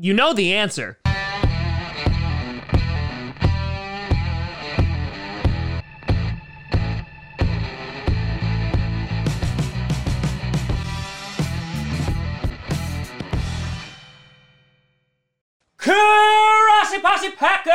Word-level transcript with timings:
you 0.00 0.14
know 0.14 0.32
the 0.32 0.54
answer. 0.54 0.96
Karasi 15.78 17.02
Posse 17.02 17.30
Packer 17.32 17.72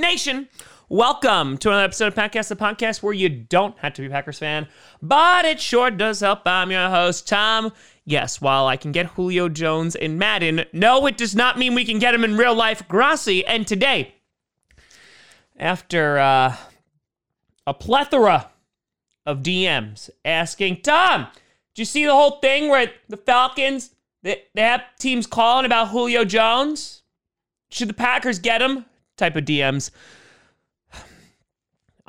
Nation. 0.00 0.48
Welcome 0.92 1.56
to 1.56 1.70
another 1.70 1.84
episode 1.84 2.08
of 2.08 2.14
Podcast, 2.14 2.48
the 2.48 2.54
podcast 2.54 3.02
where 3.02 3.14
you 3.14 3.30
don't 3.30 3.78
have 3.78 3.94
to 3.94 4.02
be 4.02 4.08
a 4.08 4.10
Packers 4.10 4.38
fan, 4.38 4.68
but 5.00 5.46
it 5.46 5.58
sure 5.58 5.90
does 5.90 6.20
help. 6.20 6.42
I'm 6.44 6.70
your 6.70 6.90
host, 6.90 7.26
Tom. 7.26 7.72
Yes, 8.04 8.42
while 8.42 8.66
I 8.66 8.76
can 8.76 8.92
get 8.92 9.06
Julio 9.06 9.48
Jones 9.48 9.96
in 9.96 10.18
Madden, 10.18 10.66
no, 10.74 11.06
it 11.06 11.16
does 11.16 11.34
not 11.34 11.58
mean 11.58 11.74
we 11.74 11.86
can 11.86 11.98
get 11.98 12.14
him 12.14 12.24
in 12.24 12.36
real 12.36 12.54
life. 12.54 12.86
Grossi, 12.88 13.42
and 13.46 13.66
today, 13.66 14.16
after 15.56 16.18
uh, 16.18 16.56
a 17.66 17.72
plethora 17.72 18.50
of 19.24 19.38
DMs 19.38 20.10
asking, 20.26 20.82
Tom, 20.82 21.28
did 21.74 21.80
you 21.80 21.86
see 21.86 22.04
the 22.04 22.12
whole 22.12 22.38
thing 22.40 22.68
where 22.68 22.92
the 23.08 23.16
Falcons 23.16 23.94
they, 24.22 24.42
they 24.54 24.60
have 24.60 24.82
teams 24.98 25.26
calling 25.26 25.64
about 25.64 25.88
Julio 25.88 26.26
Jones. 26.26 27.00
Should 27.70 27.88
the 27.88 27.94
Packers 27.94 28.38
get 28.38 28.60
him? 28.60 28.84
Type 29.16 29.36
of 29.36 29.46
DMs. 29.46 29.90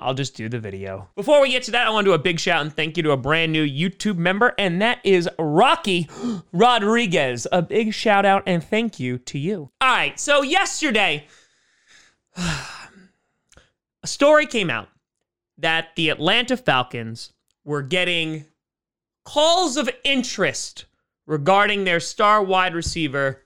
I'll 0.04 0.14
just 0.14 0.36
do 0.36 0.50
the 0.50 0.60
video. 0.60 1.10
Before 1.16 1.42
we 1.42 1.50
get 1.50 1.64
to 1.64 1.72
that, 1.72 1.88
I 1.88 1.90
want 1.90 2.06
to 2.06 2.12
do 2.12 2.14
a 2.14 2.20
big 2.20 2.40
shout 2.40 2.62
and 2.62 2.74
thank 2.74 2.98
you 2.98 3.04
to 3.04 3.12
a 3.12 3.18
brand 3.18 3.52
new 3.54 3.66
YouTube 3.66 4.18
member, 4.18 4.54
and 4.58 4.82
that 4.82 5.00
is 5.04 5.30
Rocky 5.40 6.10
Rodriguez. 6.52 7.48
A 7.52 7.62
big 7.62 7.94
shout 7.94 8.26
out 8.26 8.44
and 8.46 8.64
thank 8.64 9.00
you 9.00 9.18
to 9.20 9.40
you. 9.40 9.72
All 9.80 9.90
right, 9.90 10.20
so 10.20 10.42
yesterday, 10.42 11.28
a 12.38 12.48
story 14.06 14.46
came 14.46 14.70
out 14.70 14.90
that 15.58 15.96
the 15.96 16.10
Atlanta 16.10 16.58
Falcons 16.58 17.32
were 17.64 17.82
getting 17.82 18.46
calls 19.24 19.78
of 19.78 19.90
interest 20.04 20.86
regarding 21.26 21.86
their 21.86 22.02
star 22.02 22.44
wide 22.44 22.76
receiver, 22.76 23.44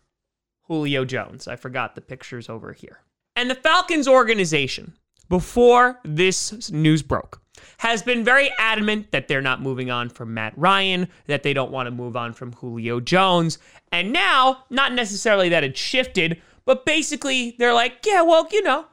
Julio 0.63 1.05
Jones. 1.05 1.47
I 1.47 1.55
forgot 1.55 1.93
the 1.93 2.01
pictures 2.01 2.49
over 2.49 2.73
here. 2.73 3.01
And 3.35 3.49
the 3.49 3.55
Falcons 3.55 4.07
organization, 4.07 4.93
before 5.29 5.99
this 6.03 6.71
news 6.71 7.01
broke, 7.01 7.41
has 7.79 8.01
been 8.01 8.23
very 8.23 8.51
adamant 8.57 9.11
that 9.11 9.27
they're 9.27 9.41
not 9.41 9.61
moving 9.61 9.91
on 9.91 10.09
from 10.09 10.33
Matt 10.33 10.53
Ryan, 10.57 11.07
that 11.25 11.43
they 11.43 11.53
don't 11.53 11.71
want 11.71 11.87
to 11.87 11.91
move 11.91 12.15
on 12.15 12.33
from 12.33 12.53
Julio 12.53 12.99
Jones. 12.99 13.59
And 13.91 14.11
now, 14.11 14.63
not 14.69 14.93
necessarily 14.93 15.49
that 15.49 15.63
it 15.63 15.77
shifted, 15.77 16.41
but 16.65 16.85
basically 16.85 17.55
they're 17.57 17.73
like, 17.73 18.05
yeah, 18.05 18.21
well, 18.21 18.47
you 18.51 18.61
know, 18.63 18.85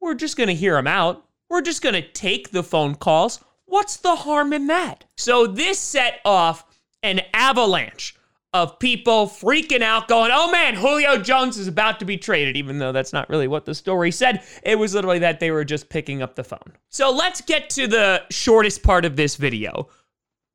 we're 0.00 0.14
just 0.14 0.36
going 0.36 0.48
to 0.48 0.54
hear 0.54 0.76
him 0.76 0.86
out. 0.86 1.24
We're 1.48 1.62
just 1.62 1.82
going 1.82 1.94
to 1.94 2.02
take 2.02 2.50
the 2.50 2.62
phone 2.62 2.94
calls. 2.94 3.40
What's 3.66 3.96
the 3.96 4.16
harm 4.16 4.52
in 4.52 4.66
that? 4.66 5.04
So 5.16 5.46
this 5.46 5.78
set 5.78 6.20
off 6.24 6.64
an 7.02 7.20
avalanche 7.32 8.16
of 8.52 8.78
people 8.78 9.26
freaking 9.26 9.80
out, 9.80 10.08
going, 10.08 10.30
oh 10.32 10.50
man, 10.50 10.74
Julio 10.74 11.16
Jones 11.16 11.56
is 11.56 11.68
about 11.68 11.98
to 12.00 12.04
be 12.04 12.18
traded, 12.18 12.56
even 12.56 12.78
though 12.78 12.92
that's 12.92 13.12
not 13.12 13.28
really 13.30 13.48
what 13.48 13.64
the 13.64 13.74
story 13.74 14.10
said. 14.10 14.42
It 14.62 14.78
was 14.78 14.94
literally 14.94 15.20
that 15.20 15.40
they 15.40 15.50
were 15.50 15.64
just 15.64 15.88
picking 15.88 16.20
up 16.20 16.34
the 16.34 16.44
phone. 16.44 16.72
So 16.90 17.10
let's 17.10 17.40
get 17.40 17.70
to 17.70 17.86
the 17.86 18.24
shortest 18.30 18.82
part 18.82 19.04
of 19.04 19.16
this 19.16 19.36
video. 19.36 19.88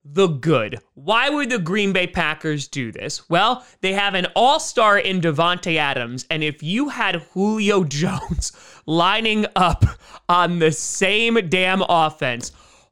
The 0.09 0.27
good. 0.27 0.79
Why 0.93 1.29
would 1.29 1.49
the 1.49 1.59
Green 1.59 1.91
Bay 1.91 2.07
Packers 2.07 2.67
do 2.67 2.91
this? 2.91 3.27
Well, 3.29 3.65
they 3.81 3.93
have 3.93 4.13
an 4.13 4.27
all 4.35 4.59
star 4.59 4.97
in 4.97 5.19
Davante 5.19 5.75
Adams, 5.75 6.25
and 6.29 6.43
if 6.43 6.61
you 6.61 6.89
had 6.89 7.15
Julio 7.33 7.83
Jones 7.87 8.53
lining 8.85 9.47
up 9.55 9.83
on 10.29 10.59
the 10.59 10.71
same 10.71 11.49
damn 11.49 11.81
offense, 11.89 12.51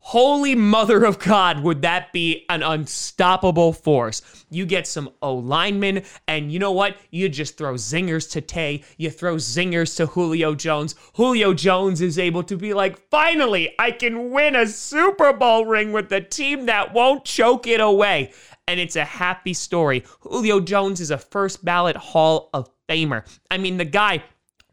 Holy 0.09 0.53
mother 0.53 1.03
of 1.03 1.17
God, 1.17 1.61
would 1.61 1.81
that 1.81 2.13
be 2.13 2.45
an 2.47 2.61
unstoppable 2.61 3.73
force? 3.73 4.45
You 4.51 4.67
get 4.67 4.85
some 4.85 5.09
O 5.23 5.33
linemen, 5.33 6.03
and 6.27 6.51
you 6.51 6.59
know 6.59 6.73
what? 6.73 6.97
You 7.09 7.27
just 7.27 7.57
throw 7.57 7.73
zingers 7.73 8.29
to 8.33 8.41
Tay, 8.41 8.83
you 8.97 9.09
throw 9.09 9.37
zingers 9.37 9.97
to 9.97 10.05
Julio 10.05 10.53
Jones. 10.53 10.93
Julio 11.15 11.55
Jones 11.55 12.01
is 12.01 12.19
able 12.19 12.43
to 12.43 12.55
be 12.55 12.71
like, 12.75 12.99
finally, 13.09 13.73
I 13.79 13.89
can 13.89 14.29
win 14.29 14.55
a 14.55 14.67
Super 14.67 15.33
Bowl 15.33 15.65
ring 15.65 15.91
with 15.91 16.09
the 16.09 16.21
team 16.21 16.67
that 16.67 16.93
won't 16.93 17.25
choke 17.25 17.65
it 17.65 17.81
away. 17.81 18.31
And 18.67 18.79
it's 18.79 18.95
a 18.95 19.05
happy 19.05 19.55
story. 19.55 20.03
Julio 20.19 20.59
Jones 20.59 21.01
is 21.01 21.09
a 21.09 21.17
first 21.17 21.65
ballot 21.65 21.97
Hall 21.97 22.51
of 22.53 22.69
Famer. 22.87 23.25
I 23.49 23.57
mean, 23.57 23.77
the 23.77 23.85
guy 23.85 24.23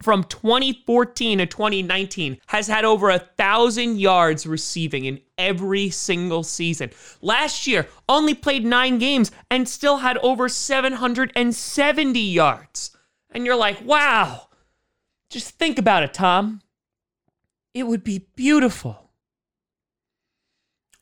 from 0.02 0.24
2014 0.24 1.38
to 1.38 1.46
2019 1.46 2.38
has 2.46 2.66
had 2.66 2.84
over 2.84 3.10
a 3.10 3.18
thousand 3.18 3.98
yards 3.98 4.46
receiving 4.46 5.04
in 5.04 5.20
every 5.38 5.90
single 5.90 6.42
season. 6.42 6.90
Last 7.20 7.66
year, 7.66 7.88
only 8.08 8.34
played 8.34 8.64
nine 8.64 8.98
games 8.98 9.30
and 9.50 9.68
still 9.68 9.98
had 9.98 10.18
over 10.18 10.48
770 10.48 12.20
yards. 12.20 12.96
And 13.30 13.46
you're 13.46 13.56
like, 13.56 13.82
wow, 13.84 14.48
just 15.30 15.58
think 15.58 15.78
about 15.78 16.02
it, 16.02 16.12
Tom. 16.12 16.60
It 17.74 17.84
would 17.84 18.04
be 18.04 18.26
beautiful. 18.36 19.10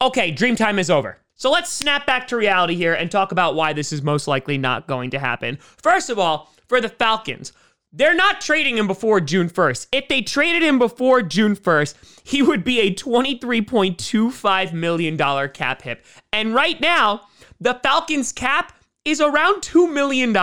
Okay, 0.01 0.31
dream 0.31 0.57
time 0.57 0.79
is 0.79 0.89
over. 0.89 1.19
So 1.35 1.51
let's 1.51 1.71
snap 1.71 2.07
back 2.07 2.29
to 2.29 2.37
reality 2.37 2.75
here 2.75 2.93
and 2.93 3.11
talk 3.11 3.33
about 3.33 3.55
why 3.55 3.73
this 3.73 3.93
is 3.93 4.03
most 4.03 4.29
likely 4.29 4.59
not 4.59 4.87
going 4.87 5.11
to 5.11 5.19
happen. 5.19 5.57
First 5.57 6.11
of 6.11 6.19
all, 6.19 6.53
for 6.69 6.81
the 6.81 6.89
Falcons, 6.89 7.53
they're 7.93 8.15
not 8.15 8.41
trading 8.41 8.79
him 8.79 8.87
before 8.87 9.21
June 9.21 9.49
1st. 9.49 9.89
If 9.93 10.09
they 10.09 10.23
traded 10.23 10.63
him 10.63 10.79
before 10.79 11.23
June 11.23 11.57
1st, 11.57 12.21
he 12.25 12.43
would 12.43 12.63
be 12.63 12.81
a 12.81 12.95
$23.25 12.95 14.73
million 14.73 15.49
cap 15.49 15.83
hit. 15.83 16.05
And 16.33 16.55
right 16.55 16.81
now, 16.81 17.23
the 17.61 17.75
Falcons 17.83 18.33
cap 18.33 18.73
is 19.05 19.21
around 19.21 19.63
$2 19.63 19.93
million, 19.93 20.37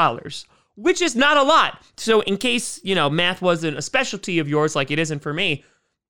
which 0.76 1.02
is 1.02 1.16
not 1.16 1.38
a 1.38 1.44
lot. 1.44 1.82
So, 1.96 2.22
in 2.22 2.38
case, 2.38 2.82
you 2.84 2.96
know, 2.96 3.10
math 3.10 3.42
wasn't 3.42 3.78
a 3.78 3.82
specialty 3.82 4.40
of 4.40 4.50
yours 4.50 4.76
like 4.76 4.92
it 4.92 5.00
isn't 5.00 5.20
for 5.20 5.34
me, 5.34 5.64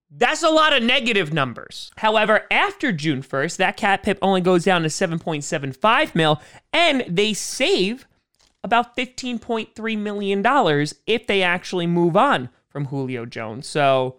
that's 0.10 0.42
a 0.42 0.50
lot 0.50 0.74
of 0.74 0.84
negative 0.84 1.34
numbers. 1.34 1.92
However, 1.98 2.46
after 2.50 2.92
June 2.92 3.22
1st, 3.22 3.58
that 3.58 3.78
cap 3.78 4.06
hit 4.06 4.18
only 4.22 4.42
goes 4.42 4.64
down 4.64 4.84
to 4.84 4.88
7.75 4.88 6.16
mil, 6.16 6.42
and 6.72 7.04
they 7.10 7.34
save 7.34 8.07
about 8.68 8.96
$15.3 8.96 9.98
million 9.98 10.86
if 11.08 11.26
they 11.26 11.42
actually 11.42 11.88
move 11.88 12.16
on 12.16 12.50
from 12.70 12.86
Julio 12.86 13.26
Jones. 13.26 13.66
So, 13.68 14.18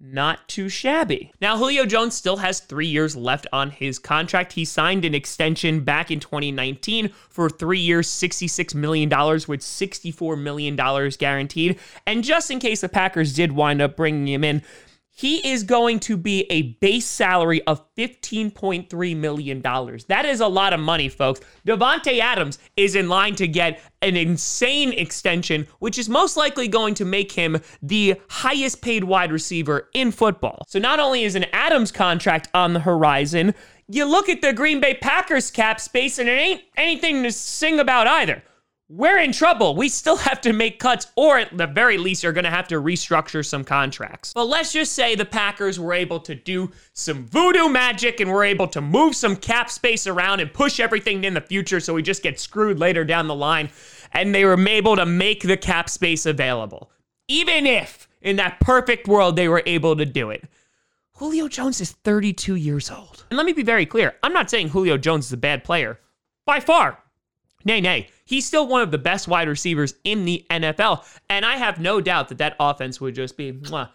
not 0.00 0.46
too 0.46 0.68
shabby. 0.68 1.32
Now, 1.40 1.56
Julio 1.58 1.84
Jones 1.84 2.14
still 2.14 2.36
has 2.36 2.60
three 2.60 2.86
years 2.86 3.16
left 3.16 3.48
on 3.52 3.70
his 3.70 3.98
contract. 3.98 4.52
He 4.52 4.64
signed 4.64 5.04
an 5.04 5.14
extension 5.14 5.80
back 5.80 6.12
in 6.12 6.20
2019 6.20 7.08
for 7.28 7.50
three 7.50 7.80
years, 7.80 8.06
$66 8.08 8.76
million, 8.76 9.08
with 9.08 9.60
$64 9.60 10.40
million 10.40 10.76
guaranteed. 11.18 11.80
And 12.06 12.22
just 12.22 12.50
in 12.50 12.60
case 12.60 12.82
the 12.82 12.88
Packers 12.88 13.34
did 13.34 13.50
wind 13.50 13.82
up 13.82 13.96
bringing 13.96 14.28
him 14.28 14.44
in, 14.44 14.62
he 15.18 15.44
is 15.50 15.64
going 15.64 15.98
to 15.98 16.16
be 16.16 16.46
a 16.48 16.62
base 16.74 17.04
salary 17.04 17.60
of 17.64 17.82
$15.3 17.96 19.16
million. 19.16 19.60
That 19.60 20.24
is 20.24 20.38
a 20.38 20.46
lot 20.46 20.72
of 20.72 20.78
money, 20.78 21.08
folks. 21.08 21.40
Davante 21.66 22.20
Adams 22.20 22.60
is 22.76 22.94
in 22.94 23.08
line 23.08 23.34
to 23.34 23.48
get 23.48 23.80
an 24.00 24.16
insane 24.16 24.92
extension, 24.92 25.66
which 25.80 25.98
is 25.98 26.08
most 26.08 26.36
likely 26.36 26.68
going 26.68 26.94
to 26.94 27.04
make 27.04 27.32
him 27.32 27.60
the 27.82 28.14
highest 28.30 28.80
paid 28.80 29.02
wide 29.02 29.32
receiver 29.32 29.88
in 29.92 30.12
football. 30.12 30.62
So 30.68 30.78
not 30.78 31.00
only 31.00 31.24
is 31.24 31.34
an 31.34 31.46
Adams 31.52 31.90
contract 31.90 32.48
on 32.54 32.72
the 32.72 32.80
horizon, 32.80 33.56
you 33.88 34.04
look 34.04 34.28
at 34.28 34.40
the 34.40 34.52
Green 34.52 34.78
Bay 34.78 34.94
Packers 34.94 35.50
cap 35.50 35.80
space 35.80 36.20
and 36.20 36.28
it 36.28 36.38
ain't 36.38 36.62
anything 36.76 37.24
to 37.24 37.32
sing 37.32 37.80
about 37.80 38.06
either 38.06 38.44
we're 38.90 39.18
in 39.18 39.32
trouble. 39.32 39.76
We 39.76 39.90
still 39.90 40.16
have 40.16 40.40
to 40.42 40.52
make 40.54 40.78
cuts, 40.78 41.08
or 41.14 41.38
at 41.38 41.56
the 41.56 41.66
very 41.66 41.98
least, 41.98 42.24
are 42.24 42.32
going 42.32 42.44
to 42.44 42.50
have 42.50 42.68
to 42.68 42.76
restructure 42.76 43.44
some 43.44 43.62
contracts. 43.62 44.32
But 44.32 44.44
let's 44.44 44.72
just 44.72 44.94
say 44.94 45.14
the 45.14 45.26
Packers 45.26 45.78
were 45.78 45.92
able 45.92 46.20
to 46.20 46.34
do 46.34 46.70
some 46.94 47.26
voodoo 47.26 47.68
magic 47.68 48.20
and 48.20 48.30
we're 48.30 48.44
able 48.44 48.66
to 48.68 48.80
move 48.80 49.14
some 49.14 49.36
cap 49.36 49.70
space 49.70 50.06
around 50.06 50.40
and 50.40 50.52
push 50.52 50.80
everything 50.80 51.24
in 51.24 51.34
the 51.34 51.40
future 51.40 51.80
so 51.80 51.92
we 51.92 52.02
just 52.02 52.22
get 52.22 52.40
screwed 52.40 52.78
later 52.78 53.04
down 53.04 53.28
the 53.28 53.34
line. 53.34 53.68
And 54.12 54.34
they 54.34 54.46
were 54.46 54.58
able 54.58 54.96
to 54.96 55.04
make 55.04 55.42
the 55.42 55.58
cap 55.58 55.90
space 55.90 56.24
available. 56.24 56.90
Even 57.28 57.66
if, 57.66 58.08
in 58.22 58.36
that 58.36 58.58
perfect 58.58 59.06
world, 59.06 59.36
they 59.36 59.48
were 59.48 59.62
able 59.66 59.96
to 59.96 60.06
do 60.06 60.30
it. 60.30 60.44
Julio 61.16 61.48
Jones 61.48 61.80
is 61.82 61.92
32 61.92 62.54
years 62.54 62.90
old. 62.90 63.24
And 63.28 63.36
let 63.36 63.44
me 63.44 63.52
be 63.52 63.62
very 63.62 63.84
clear 63.84 64.14
I'm 64.22 64.32
not 64.32 64.48
saying 64.48 64.68
Julio 64.68 64.96
Jones 64.96 65.26
is 65.26 65.32
a 65.34 65.36
bad 65.36 65.62
player. 65.62 66.00
By 66.46 66.60
far. 66.60 67.02
Nay, 67.68 67.82
nay. 67.82 68.08
He's 68.24 68.46
still 68.46 68.66
one 68.66 68.80
of 68.80 68.90
the 68.90 68.96
best 68.96 69.28
wide 69.28 69.46
receivers 69.46 69.92
in 70.02 70.24
the 70.24 70.46
NFL. 70.48 71.04
And 71.28 71.44
I 71.44 71.58
have 71.58 71.78
no 71.78 72.00
doubt 72.00 72.30
that 72.30 72.38
that 72.38 72.56
offense 72.58 72.98
would 72.98 73.14
just 73.14 73.36
be 73.36 73.52
mwah, 73.52 73.90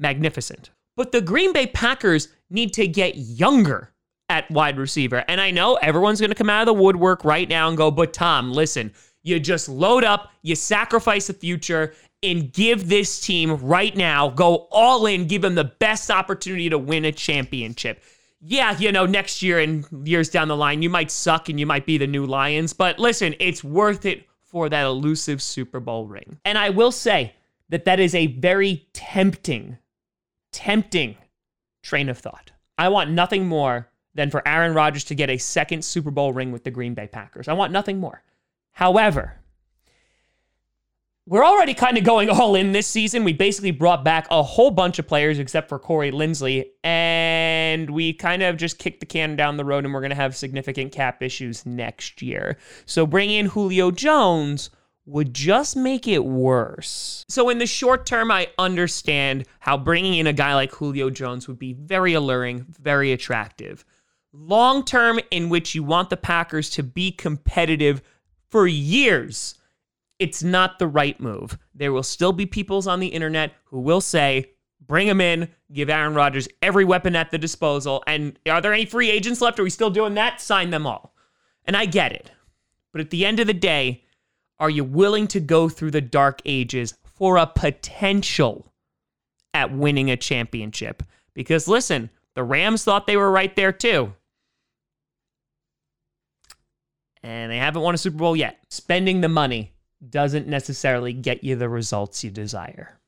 magnificent. 0.00 0.70
But 0.96 1.12
the 1.12 1.20
Green 1.20 1.52
Bay 1.52 1.68
Packers 1.68 2.26
need 2.50 2.72
to 2.74 2.88
get 2.88 3.14
younger 3.16 3.92
at 4.28 4.50
wide 4.50 4.76
receiver. 4.76 5.24
And 5.28 5.40
I 5.40 5.52
know 5.52 5.76
everyone's 5.76 6.20
going 6.20 6.32
to 6.32 6.36
come 6.36 6.50
out 6.50 6.62
of 6.62 6.66
the 6.66 6.82
woodwork 6.82 7.24
right 7.24 7.48
now 7.48 7.68
and 7.68 7.76
go, 7.76 7.92
but 7.92 8.12
Tom, 8.12 8.52
listen, 8.52 8.92
You 9.22 9.38
just 9.38 9.68
load 9.68 10.02
up, 10.04 10.30
you 10.42 10.56
sacrifice 10.56 11.26
the 11.26 11.34
future, 11.34 11.94
and 12.22 12.52
give 12.52 12.88
this 12.88 13.20
team 13.20 13.56
right 13.56 13.96
now, 13.96 14.28
go 14.30 14.68
all 14.70 15.06
in, 15.06 15.26
give 15.26 15.42
them 15.42 15.54
the 15.54 15.64
best 15.64 16.10
opportunity 16.10 16.68
to 16.70 16.78
win 16.78 17.04
a 17.04 17.12
championship. 17.12 18.02
Yeah, 18.42 18.76
you 18.78 18.90
know, 18.90 19.04
next 19.04 19.42
year 19.42 19.58
and 19.58 19.84
years 20.06 20.30
down 20.30 20.48
the 20.48 20.56
line, 20.56 20.82
you 20.82 20.88
might 20.88 21.10
suck 21.10 21.48
and 21.48 21.60
you 21.60 21.66
might 21.66 21.84
be 21.84 21.98
the 21.98 22.06
new 22.06 22.24
Lions, 22.24 22.72
but 22.72 22.98
listen, 22.98 23.34
it's 23.38 23.62
worth 23.62 24.06
it 24.06 24.26
for 24.40 24.68
that 24.68 24.84
elusive 24.84 25.42
Super 25.42 25.78
Bowl 25.78 26.06
ring. 26.06 26.38
And 26.44 26.56
I 26.56 26.70
will 26.70 26.90
say 26.90 27.34
that 27.68 27.84
that 27.84 28.00
is 28.00 28.14
a 28.14 28.26
very 28.28 28.88
tempting, 28.92 29.78
tempting 30.52 31.16
train 31.82 32.08
of 32.08 32.18
thought. 32.18 32.50
I 32.78 32.88
want 32.88 33.10
nothing 33.10 33.46
more 33.46 33.88
than 34.14 34.30
for 34.30 34.46
Aaron 34.46 34.74
Rodgers 34.74 35.04
to 35.04 35.14
get 35.14 35.30
a 35.30 35.38
second 35.38 35.84
Super 35.84 36.10
Bowl 36.10 36.32
ring 36.32 36.50
with 36.50 36.64
the 36.64 36.70
Green 36.70 36.94
Bay 36.94 37.06
Packers. 37.06 37.46
I 37.46 37.52
want 37.52 37.72
nothing 37.72 38.00
more. 38.00 38.22
However, 38.72 39.40
we're 41.26 41.44
already 41.44 41.74
kind 41.74 41.96
of 41.96 42.02
going 42.02 42.28
all 42.30 42.56
in 42.56 42.72
this 42.72 42.88
season. 42.88 43.22
We 43.22 43.32
basically 43.32 43.70
brought 43.70 44.04
back 44.04 44.26
a 44.30 44.42
whole 44.42 44.72
bunch 44.72 44.98
of 44.98 45.06
players 45.06 45.38
except 45.38 45.68
for 45.68 45.78
Corey 45.78 46.10
Linsley, 46.10 46.70
and 46.82 47.79
we 48.00 48.14
kind 48.14 48.42
of 48.42 48.56
just 48.56 48.78
kicked 48.78 49.00
the 49.00 49.04
can 49.04 49.36
down 49.36 49.58
the 49.58 49.64
road 49.64 49.84
and 49.84 49.92
we're 49.92 50.00
going 50.00 50.08
to 50.08 50.16
have 50.16 50.34
significant 50.34 50.90
cap 50.90 51.22
issues 51.22 51.66
next 51.66 52.22
year. 52.22 52.56
So 52.86 53.06
bringing 53.06 53.40
in 53.40 53.46
Julio 53.46 53.90
Jones 53.90 54.70
would 55.04 55.34
just 55.34 55.76
make 55.76 56.08
it 56.08 56.24
worse. 56.24 57.26
So, 57.28 57.50
in 57.50 57.58
the 57.58 57.66
short 57.66 58.06
term, 58.06 58.30
I 58.30 58.48
understand 58.58 59.44
how 59.58 59.76
bringing 59.76 60.14
in 60.14 60.26
a 60.26 60.32
guy 60.32 60.54
like 60.54 60.72
Julio 60.72 61.10
Jones 61.10 61.46
would 61.46 61.58
be 61.58 61.74
very 61.74 62.14
alluring, 62.14 62.64
very 62.80 63.12
attractive. 63.12 63.84
Long 64.32 64.82
term, 64.82 65.20
in 65.30 65.50
which 65.50 65.74
you 65.74 65.82
want 65.82 66.08
the 66.08 66.16
Packers 66.16 66.70
to 66.70 66.82
be 66.82 67.10
competitive 67.12 68.00
for 68.50 68.66
years, 68.66 69.56
it's 70.18 70.42
not 70.42 70.78
the 70.78 70.86
right 70.86 71.20
move. 71.20 71.58
There 71.74 71.92
will 71.92 72.02
still 72.02 72.32
be 72.32 72.46
peoples 72.46 72.86
on 72.86 73.00
the 73.00 73.08
internet 73.08 73.52
who 73.64 73.80
will 73.80 74.00
say, 74.00 74.52
bring 74.90 75.06
him 75.06 75.20
in, 75.20 75.48
give 75.72 75.88
Aaron 75.88 76.14
Rodgers 76.14 76.48
every 76.62 76.84
weapon 76.84 77.14
at 77.14 77.30
the 77.30 77.38
disposal. 77.38 78.02
And 78.08 78.36
are 78.48 78.60
there 78.60 78.74
any 78.74 78.86
free 78.86 79.08
agents 79.08 79.40
left? 79.40 79.60
Are 79.60 79.62
we 79.62 79.70
still 79.70 79.88
doing 79.88 80.14
that? 80.14 80.40
Sign 80.40 80.70
them 80.70 80.84
all. 80.84 81.14
And 81.64 81.76
I 81.76 81.86
get 81.86 82.10
it. 82.10 82.32
But 82.90 83.00
at 83.00 83.10
the 83.10 83.24
end 83.24 83.38
of 83.38 83.46
the 83.46 83.54
day, 83.54 84.02
are 84.58 84.68
you 84.68 84.82
willing 84.82 85.28
to 85.28 85.38
go 85.38 85.68
through 85.68 85.92
the 85.92 86.00
dark 86.00 86.42
ages 86.44 86.94
for 87.04 87.36
a 87.36 87.46
potential 87.46 88.72
at 89.54 89.72
winning 89.72 90.10
a 90.10 90.16
championship? 90.16 91.04
Because 91.34 91.68
listen, 91.68 92.10
the 92.34 92.42
Rams 92.42 92.82
thought 92.82 93.06
they 93.06 93.16
were 93.16 93.30
right 93.30 93.54
there 93.54 93.72
too. 93.72 94.12
And 97.22 97.52
they 97.52 97.58
haven't 97.58 97.82
won 97.82 97.94
a 97.94 97.98
Super 97.98 98.16
Bowl 98.16 98.34
yet. 98.34 98.58
Spending 98.70 99.20
the 99.20 99.28
money 99.28 99.72
doesn't 100.08 100.48
necessarily 100.48 101.12
get 101.12 101.44
you 101.44 101.54
the 101.54 101.68
results 101.68 102.24
you 102.24 102.30
desire. 102.32 102.99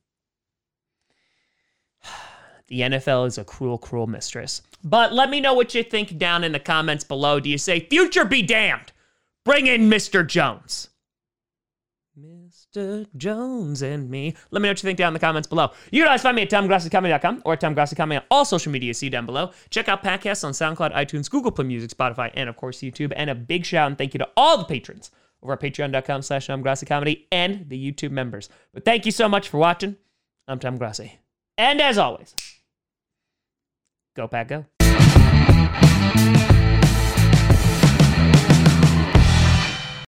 The 2.73 2.81
NFL 2.81 3.27
is 3.27 3.37
a 3.37 3.45
cruel, 3.45 3.77
cruel 3.77 4.07
mistress. 4.07 4.63
But 4.83 5.13
let 5.13 5.29
me 5.29 5.43
know 5.43 5.53
what 5.53 5.75
you 5.75 5.83
think 5.83 6.17
down 6.17 6.43
in 6.43 6.53
the 6.53 6.59
comments 6.59 7.05
below. 7.05 7.39
Do 7.39 7.51
you 7.51 7.59
say, 7.59 7.81
future 7.81 8.25
be 8.25 8.41
damned? 8.41 8.93
Bring 9.45 9.67
in 9.67 9.91
Mr. 9.91 10.27
Jones. 10.27 10.89
Mr. 12.19 13.07
Jones 13.15 13.83
and 13.83 14.09
me. 14.09 14.35
Let 14.51 14.63
me 14.63 14.69
know 14.69 14.71
what 14.71 14.83
you 14.83 14.87
think 14.87 14.97
down 14.97 15.09
in 15.09 15.13
the 15.13 15.21
comments 15.21 15.47
below. 15.47 15.73
You 15.91 16.07
guys 16.07 16.23
find 16.23 16.35
me 16.35 16.45
at 16.45 16.51
TomGrossiComedy.com 16.51 17.43
or 17.45 17.59
TomGrossiComedy 17.59 18.17
on 18.17 18.25
all 18.31 18.47
social 18.47 18.73
media. 18.73 18.95
See 18.95 19.11
down 19.11 19.27
below. 19.27 19.51
Check 19.69 19.91
out 19.91 20.03
podcasts 20.03 20.43
on 20.43 20.53
SoundCloud, 20.53 20.95
iTunes, 20.95 21.29
Google 21.29 21.53
Play 21.53 21.67
Music, 21.67 21.91
Spotify, 21.91 22.31
and 22.33 22.49
of 22.49 22.57
course 22.57 22.79
YouTube. 22.79 23.13
And 23.15 23.29
a 23.29 23.35
big 23.35 23.67
shout 23.67 23.89
and 23.89 23.99
thank 23.99 24.15
you 24.15 24.19
to 24.19 24.31
all 24.35 24.57
the 24.57 24.65
patrons 24.65 25.11
over 25.43 25.53
at 25.53 25.61
patreon.com 25.61 26.23
slash 26.23 26.47
Comedy 26.47 27.27
and 27.31 27.69
the 27.69 27.93
YouTube 27.93 28.13
members. 28.13 28.49
But 28.73 28.87
thank 28.87 29.05
you 29.05 29.13
so 29.13 29.29
much 29.29 29.51
for 29.51 29.59
watching. 29.59 29.97
I'm 30.49 30.59
Tom 30.59 30.79
Grossi. 30.79 31.19
And 31.59 31.79
as 31.83 31.99
always, 31.99 32.35
go 34.14 34.29
Pack 34.29 34.49
Go. 34.49 34.72